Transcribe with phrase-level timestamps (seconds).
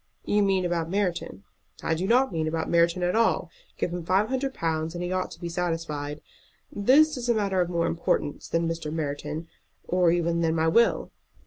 [0.25, 1.43] "You mean about Merton?"
[1.83, 3.51] "I don't mean about Merton at all.
[3.77, 6.21] Give him five hundred pounds, and he ought to be satisfied.
[6.71, 8.91] This is a matter of more importance than Mr.
[8.91, 9.47] Merton
[9.87, 11.11] or even than my will."